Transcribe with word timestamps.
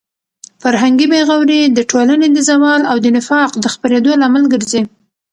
فرهنګي 0.61 1.05
بې 1.11 1.21
غوري 1.27 1.61
د 1.67 1.79
ټولنې 1.91 2.27
د 2.31 2.37
زوال 2.49 2.81
او 2.91 2.97
د 3.03 3.07
نفاق 3.17 3.51
د 3.63 3.65
خپرېدو 3.73 4.11
لامل 4.21 4.43
ګرځي. 4.53 4.81